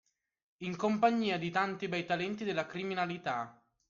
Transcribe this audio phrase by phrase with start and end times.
[0.63, 3.61] In compagnia di tanti bei talenti della criminalità.